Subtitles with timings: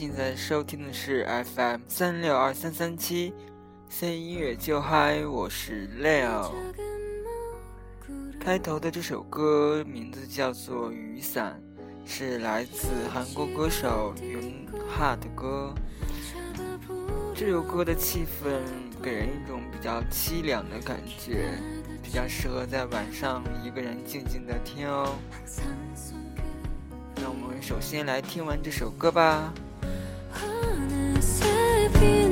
[0.00, 3.34] 现在收听的是 FM 三六二三三七
[3.90, 6.52] ，C 音乐就嗨，我是 Leo。
[8.40, 11.62] 开头的这首歌名字叫做《雨伞》，
[12.10, 15.74] 是来自韩国歌手云哈的歌。
[17.34, 18.62] 这首歌的气氛
[19.02, 21.50] 给人一种比较凄凉的感觉，
[22.02, 25.14] 比较适合在晚上一个人静静的听哦。
[27.16, 29.52] 那我们首先来听完这首歌吧。
[31.92, 32.29] 不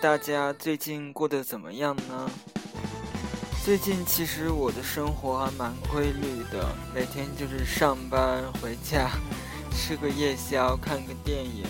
[0.00, 2.30] 大家最近过得怎么样呢？
[3.62, 9.10] 最近其实我的生活还蛮规律的，每天就是上班回家，
[9.70, 11.66] 吃个夜宵，看个电影。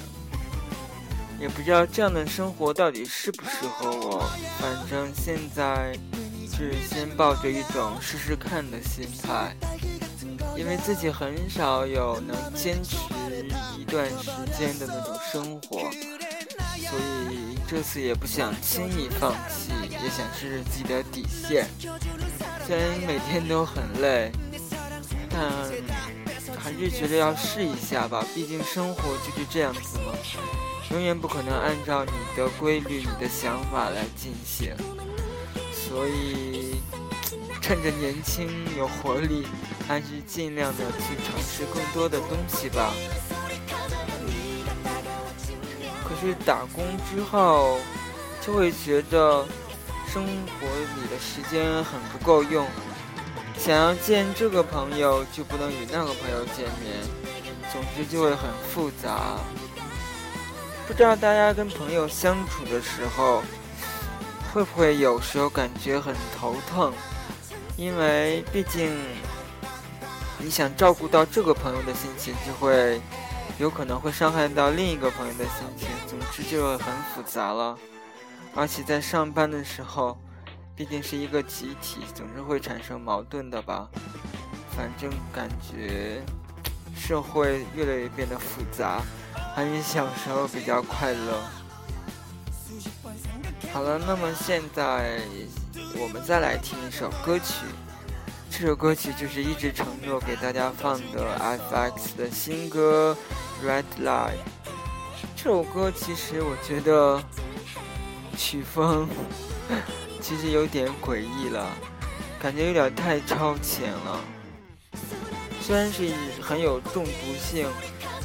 [1.41, 4.31] 也不知道这样的生活到底适不适合我，
[4.61, 5.93] 反正现在
[6.49, 9.57] 是先抱着一种试试看的心态。
[10.57, 12.97] 因为自己很少有能坚持
[13.77, 15.81] 一段时间的那种生活，
[16.79, 16.99] 所
[17.31, 17.40] 以
[17.71, 21.69] 这次也不想轻易放弃，也想试试自己的底线。
[22.67, 24.33] 虽然每天都很累，
[25.31, 25.41] 但
[26.59, 30.13] 还是觉得要试一下吧，毕竟生活就是这样子嘛。
[30.91, 34.75] 永远不可能按照你的规律、你的想法来进行。
[35.73, 36.75] 所以，
[37.63, 39.47] 趁着年轻有活力，
[39.87, 42.93] 还是尽量的去尝试更多的东西吧。
[46.21, 47.79] 去打工之后，
[48.41, 49.45] 就会觉得
[50.07, 52.67] 生活里的时间很不够用。
[53.59, 56.97] 想要见这个朋友，就不能与那个朋友见面，
[57.73, 59.39] 总之就会很复杂。
[60.87, 63.43] 不知道大家跟朋友相处的时候，
[64.53, 66.93] 会不会有时候感觉很头疼？
[67.77, 68.91] 因为毕竟
[70.39, 73.01] 你想照顾到这个朋友的心情，就会
[73.61, 77.79] 有可能会伤害到另一个朋友的心情，总之就很复杂了。
[78.55, 80.19] 而且在上班的时候。
[80.77, 83.87] 毕竟是一个集体，总是会产生矛盾的吧。
[84.75, 86.23] 反正感觉
[86.97, 89.03] 社会越来越变得复杂，
[89.55, 91.43] 还是小时候比较快乐。
[93.71, 95.21] 好了，那么现在
[95.99, 97.67] 我们再来听一首歌曲。
[98.51, 103.15] 这首歌曲就是一直承诺给大家放的 FX 的新歌
[103.65, 104.33] 《Red Light》。
[105.37, 107.23] 这首歌其实我觉得
[108.37, 109.09] 曲风。
[110.21, 111.67] 其实有点诡异了，
[112.39, 114.21] 感觉有点太超前了。
[115.63, 116.13] 虽然是
[116.43, 117.11] 很有中毒
[117.41, 117.67] 性，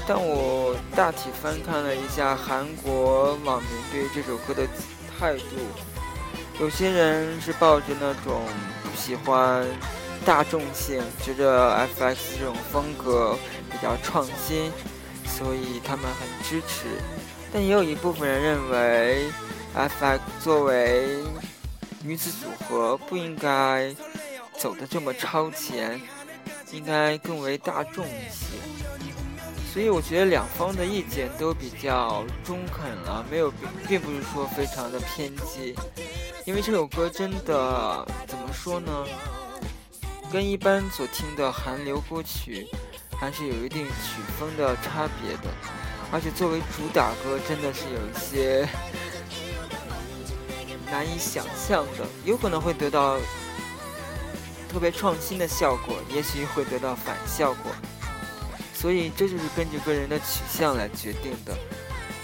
[0.06, 4.68] 但我大体翻看了一下韩国网民对这首歌的
[5.18, 5.56] 态度，
[6.60, 8.42] 有些人是抱着那种
[8.84, 9.66] 不喜欢
[10.26, 13.38] 大众性，觉得 FX 这种风格
[13.72, 14.72] 比较创新，
[15.26, 16.88] 所以他们很支持。
[17.54, 19.30] 但也有一部分人认为
[19.76, 21.24] ，FX 作为
[22.04, 23.96] 女子组合不应该
[24.58, 26.02] 走的这么超前，
[26.72, 28.58] 应该更为大众一些。
[29.74, 35.76] 所以我觉得两方的意见都比较中肯了，没有并并不是说非常的偏激。
[36.46, 39.06] 因为这首歌真的怎么说呢，
[40.32, 42.68] 跟一般所听的韩流歌曲
[43.20, 45.50] 还是有一定曲风的差别的，
[46.12, 48.68] 而且作为主打歌，真的是有一些。
[50.92, 53.18] 难以想象的，有可能会得到
[54.70, 57.72] 特别创新的效果，也许会得到反效果，
[58.72, 61.58] 所以这就是根据个人的取向来决定的。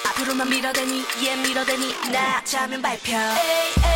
[0.08, 3.89] 앞으로만 밀어대니 얘 밀어대니 나 자면 발표 에이, 에이,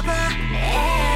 [0.00, 1.07] 쉬어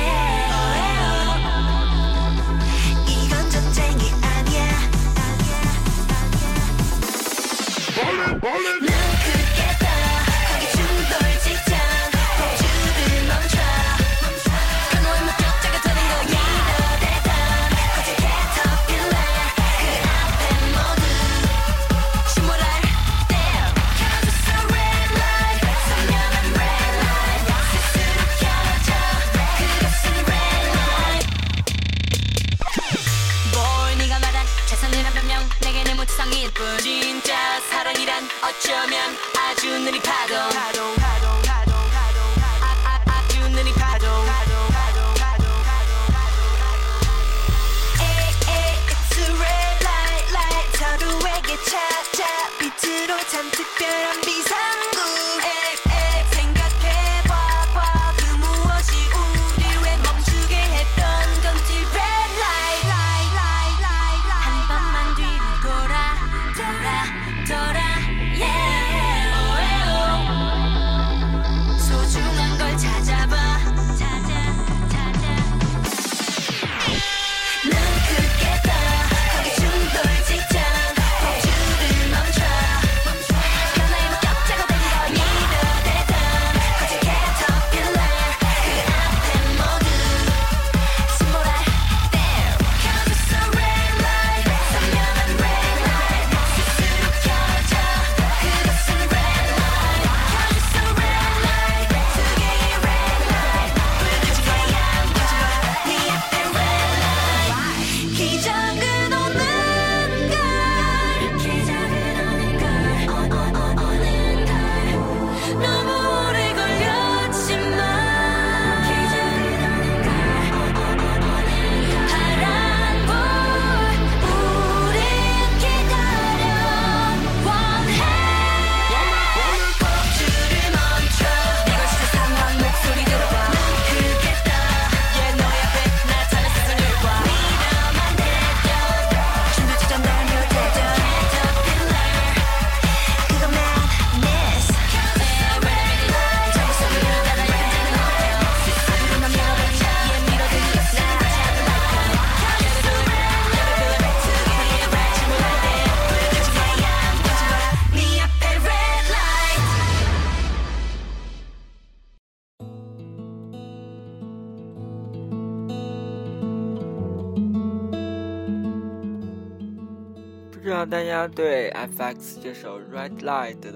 [170.92, 173.72] 大家对 FX 这首《Red Light》的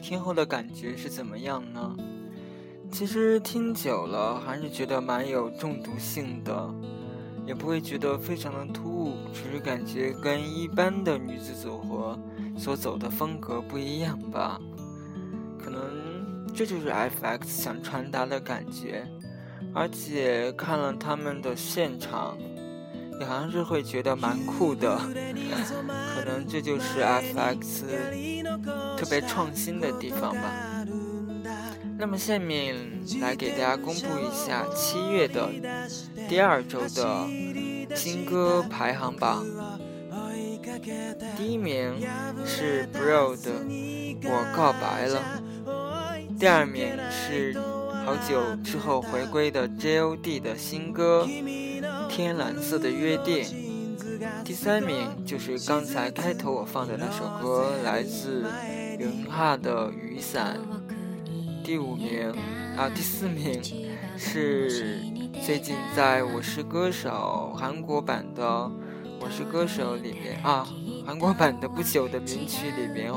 [0.00, 1.94] 听后的感觉是怎么样呢？
[2.90, 6.74] 其实听久了还是觉得蛮有中毒性的，
[7.44, 12.18] 也不会觉得非常的突兀，只是感觉跟一般的女子组合
[12.56, 14.58] 所走的风格不一样吧。
[15.62, 19.06] 可能这就是 FX 想传达的感觉，
[19.74, 22.38] 而且看了他们的现场。
[23.18, 27.82] 你好像是会觉得蛮酷的，可能这就是 FX
[28.96, 30.52] 特别创新的地方吧。
[31.98, 32.76] 那么下面
[33.20, 35.48] 来给大家公布一下七月的
[36.28, 37.26] 第二周的
[37.96, 39.44] 新歌排行榜。
[41.36, 42.00] 第一名
[42.46, 43.64] 是 Bro 的
[44.22, 45.20] 《我告白了》，
[46.38, 47.52] 第二名是
[48.08, 51.28] 好久之后回归的 JOD 的新歌。
[52.08, 53.44] 天蓝色的约定，
[54.42, 58.46] 第三名就是刚才开头我放的那首歌，来自
[58.98, 60.58] 云哈的雨伞。
[61.62, 62.32] 第五名
[62.78, 63.62] 啊，第四名
[64.16, 65.02] 是
[65.44, 68.70] 最近在我是歌手韩国版的
[69.20, 70.66] 我是歌手里面啊，
[71.08, 73.10] 韩国版的不朽的名曲里面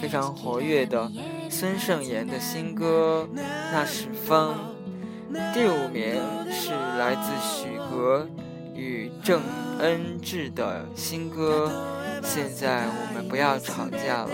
[0.00, 1.12] 非常活跃的
[1.50, 3.28] 孙盛妍的新歌
[3.70, 4.56] 那是风。
[5.52, 6.14] 第五名
[6.50, 8.26] 是来自许格。
[8.74, 9.42] 与郑
[9.78, 11.70] 恩智的新歌，
[12.22, 14.30] 现在我们不要吵架了。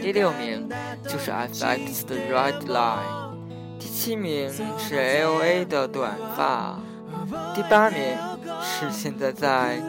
[0.00, 0.66] 第六名
[1.04, 3.36] 就是 FX 的 Red Line，
[3.78, 6.80] 第七名是 L.A 的短发，
[7.54, 8.00] 第八名
[8.60, 9.80] 是现在在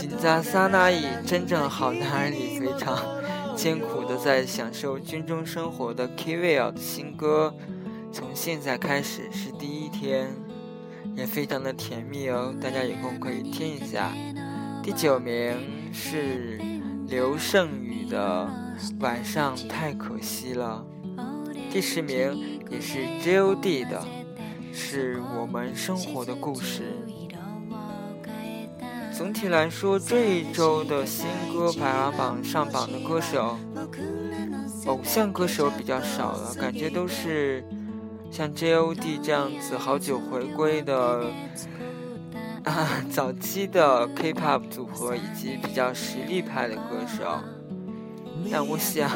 [0.00, 2.98] 紧扎萨那伊真正好男人里非常
[3.54, 7.54] 艰苦的在享受军中生活的 Kvil 的新歌，
[8.10, 10.30] 从现在开始是第一天。
[11.14, 14.10] 也非常的甜蜜哦，大家有空可以听一下。
[14.82, 16.58] 第九名是
[17.08, 18.48] 刘胜宇的
[19.02, 20.82] 《晚上太可惜了》，
[21.70, 24.02] 第十名也是 J.O.D 的，
[24.72, 26.96] 是我们生活的故事。
[29.20, 33.58] 总体来说，这一周的新歌排行榜上榜的歌手，
[34.86, 37.62] 偶像歌手比较少了，感觉都是。
[38.30, 41.26] 像 J.O.D 这样子好久回归的
[42.64, 47.40] 啊， 早期的 K-pop 组合以及比较实力派的歌手，
[48.50, 49.10] 但我想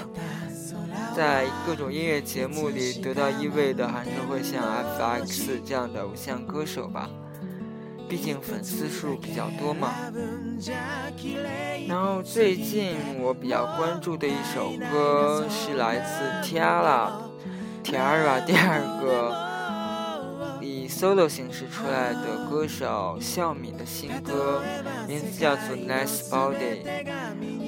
[1.17, 4.63] 在各种音乐节目里得到一位的，还是会像
[4.99, 7.09] F.X 这样的偶像歌手吧，
[8.15, 9.93] 毕竟粉丝数比较多嘛。
[11.89, 19.35] 然后最近我比较关注的一首歌是来自 Tiara，Tiara 第二个
[20.63, 24.63] 以 solo 形式出来的歌手笑敏的新歌，
[25.09, 26.85] 名字叫做 Nice Body。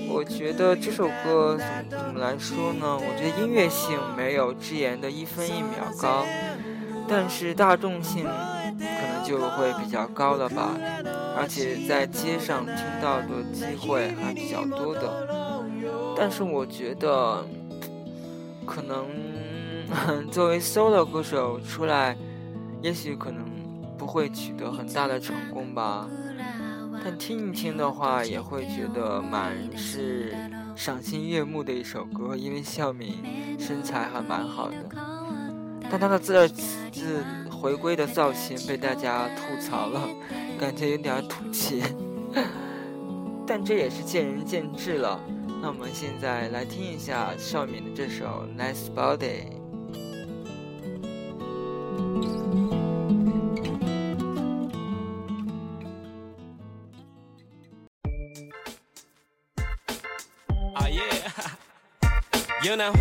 [0.08, 2.96] 我觉得这首歌怎么怎么来说呢？
[2.96, 6.24] 我觉得音乐性没有智妍的一分一秒高，
[7.08, 8.24] 但是大众性
[9.26, 10.76] 就会比较高了吧。
[11.36, 15.28] 而且在街上听到的机会还比较多的。
[16.16, 17.44] 但是我觉得
[18.64, 19.06] 可能。
[20.32, 22.16] 作为 solo 歌手出来，
[22.82, 23.44] 也许可能
[23.96, 26.08] 不会取得很大的成功吧，
[27.04, 30.34] 但听一听的话，也会觉得蛮是
[30.74, 32.34] 赏心悦目的一首歌。
[32.34, 33.22] 因为孝敏
[33.60, 34.76] 身材还蛮好的，
[35.88, 36.48] 但他的字
[36.90, 37.24] 字
[37.56, 40.08] 回归的造型被大家吐槽了，
[40.60, 41.82] 感觉有点土气。
[43.46, 45.20] 但这也是见仁见智了。
[45.62, 49.50] 那我们现在来听一下孝敏的这首《Nice Body》。
[62.62, 62.92] You know,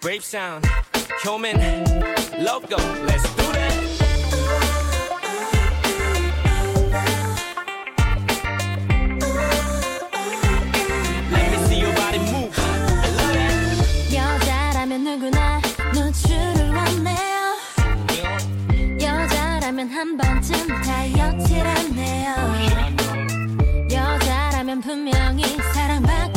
[0.00, 0.66] brave sound,
[1.22, 1.56] human,
[2.42, 2.76] logo,
[3.06, 3.41] let's do
[24.82, 25.42] 분명히
[25.72, 26.31] 사랑받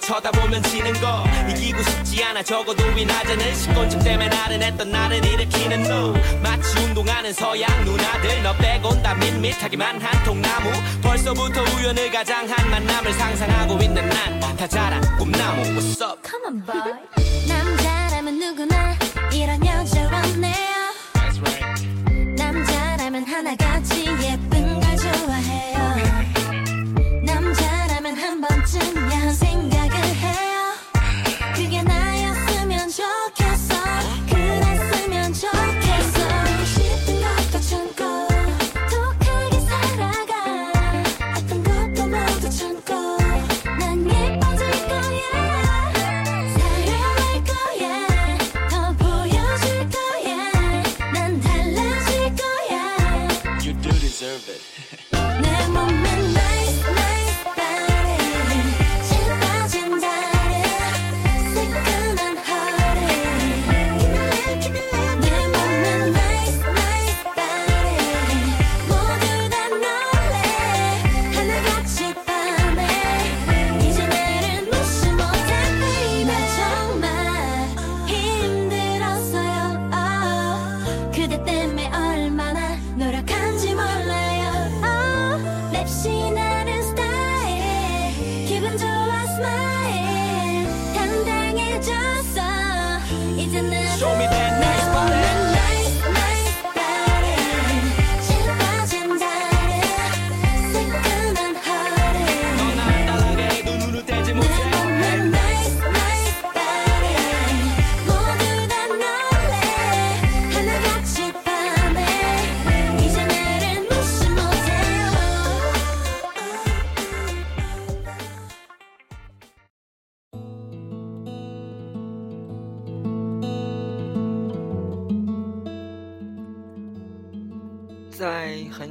[0.00, 1.24] 쳐다보면 지는 거.
[1.48, 7.84] 이기고 싶지 않아 적어도 이 낮에는 식곤증 때문에 나른했던 나를 일으키는 너 마치 운동하는 서양
[7.84, 10.70] 누나들 너 빼곤 다 밋밋하기만 한 통나무.
[11.02, 16.20] 벌써부터 우연을 가장한 만남을 상상하고 있는 난 다 자란 꿈나무 What's up?
[16.22, 16.92] Come on, boy.
[17.48, 18.94] 남자라면 누구나
[19.32, 20.92] 이런 여자 원해요.
[21.14, 22.36] That's right.
[22.36, 23.69] 남자라면 하나같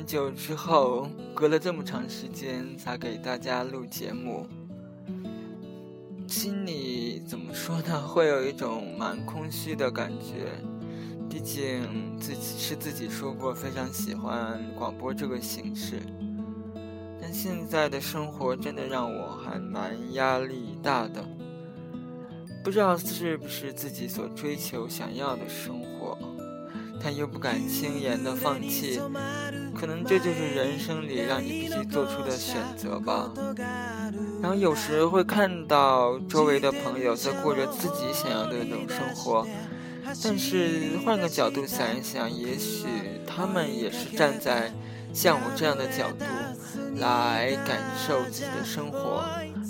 [0.09, 4.47] 久之后，隔了这么长时间才给大家录节目，
[6.27, 8.07] 心里怎么说呢？
[8.07, 10.47] 会有一种蛮空虚的感觉。
[11.29, 16.01] 毕竟自己是自己说过非常喜欢广播这个形式，
[17.21, 21.23] 但现在的生活真的让我还蛮压力大的。
[22.63, 26.17] 不知道是不是自己所追求想要的生活。
[27.01, 28.99] 但又不敢轻言的放弃，
[29.73, 33.31] 可能这就是人生里让你必须做出的选择吧。
[34.41, 39.47] 然后有时会看到周围的朋友在过着自己想要的那种生活，
[40.23, 42.87] 但是换个角度想一想，也许
[43.25, 44.73] 他们也是站在
[45.13, 46.25] 像我这样的角度
[46.97, 49.23] 来感受自己的生活，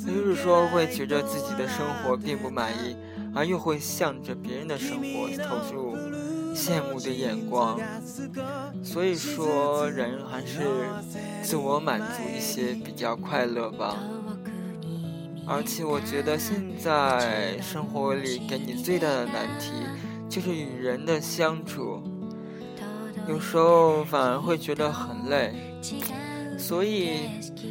[0.07, 2.95] 也就是说会觉得自己的生活并不满意，
[3.35, 5.95] 而又会向着别人的生活投入。
[6.59, 7.79] 羡慕的眼光，
[8.83, 10.59] 所以说人还是
[11.41, 13.95] 自我满足一些比较快乐吧。
[15.47, 19.71] 而且我觉得现在生活里给你最大的难题
[20.27, 22.03] 就是与人的相处，
[23.25, 25.79] 有时候反而会觉得很累。
[26.57, 27.21] 所以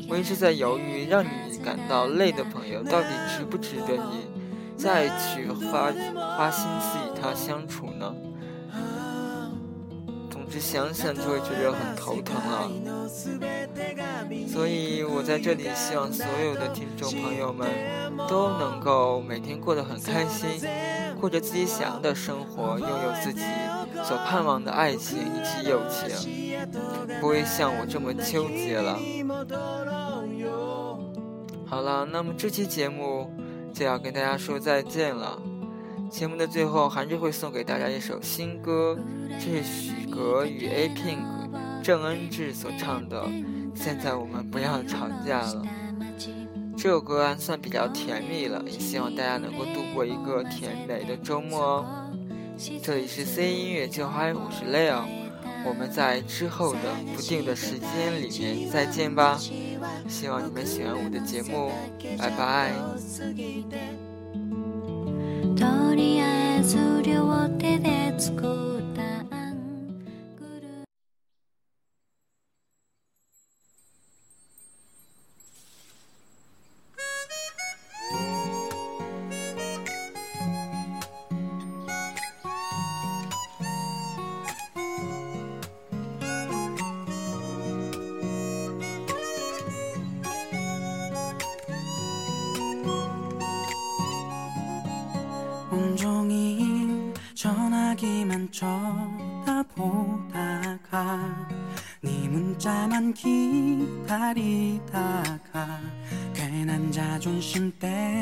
[0.08, 4.26] 我一直在犹豫，让你感到累的朋友到底值不值得你
[4.78, 5.92] 再去花
[6.36, 8.14] 花心思与他相处呢？
[10.50, 12.70] 只想想就会觉得很头疼了，
[14.48, 17.68] 所以我在这里希望所有的听众朋友们
[18.28, 20.48] 都能够每天过得很开心，
[21.20, 23.42] 过着自己想要的生活，拥有自己
[24.02, 26.66] 所盼望的爱情以及友情，
[27.20, 28.98] 不会像我这么纠结了。
[31.66, 33.30] 好了，那么这期节目
[33.74, 35.38] 就要跟大家说再见了。
[36.10, 38.98] 节目的最后，还是会送给大家一首新歌，
[39.38, 41.18] 这是许格与 A Pink
[41.82, 43.22] 郑恩智所唱的
[43.74, 45.62] 《现在我们不要吵架了》。
[46.76, 52.10] 这首歌还算比较甜蜜了，也希望大家能够度过一个甜美的周末哦。
[52.82, 55.02] 这里是 C 音乐就嗨，我是 Leo，
[55.64, 56.80] 我们在之后的
[57.14, 59.38] 不定的时间里面再见吧。
[60.08, 61.70] 希望你们喜欢我的节目，
[62.18, 62.72] 拜拜。
[65.58, 68.67] とりあえず両手で作る。
[99.48, 100.48] 쳐다보다가
[102.02, 104.48] 네 문자만 기다리다가
[106.34, 108.17] 괜한 자존심 때문에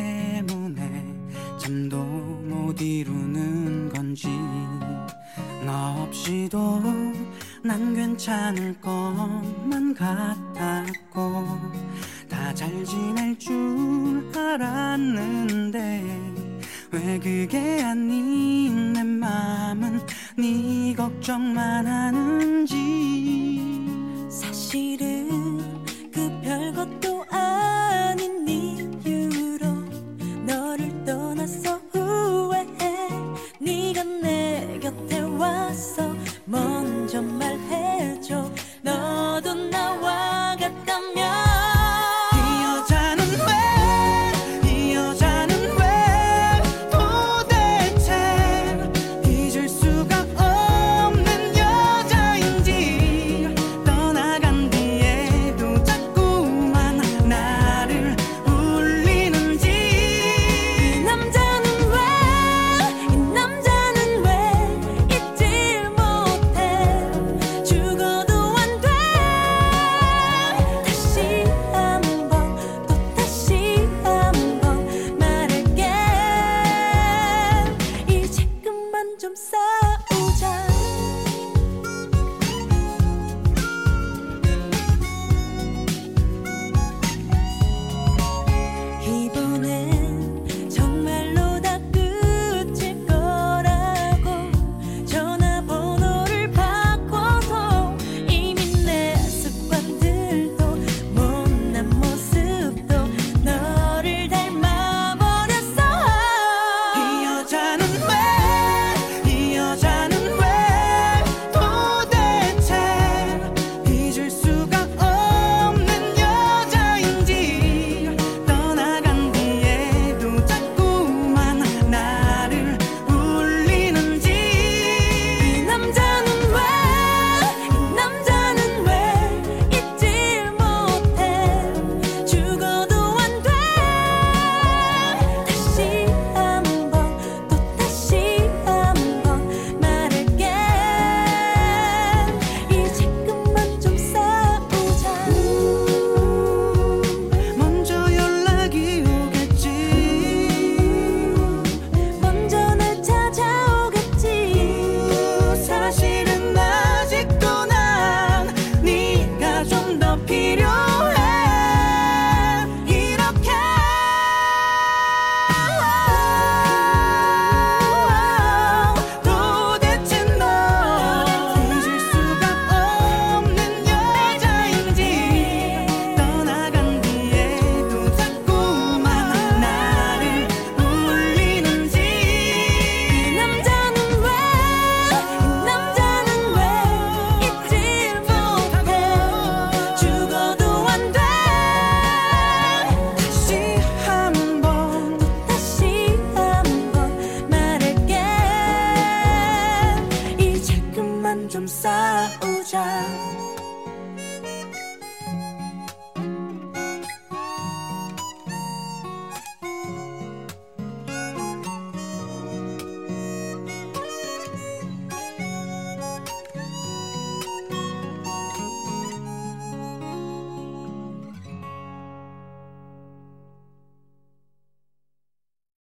[79.26, 80.05] 좀 싸.